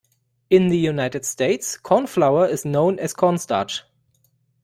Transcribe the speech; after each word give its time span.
In 0.49 0.69
the 0.69 0.79
United 0.79 1.25
States, 1.25 1.77
cornflour 1.77 2.47
is 2.47 2.65
known 2.65 2.97
as 2.97 3.13
cornstarch 3.13 3.83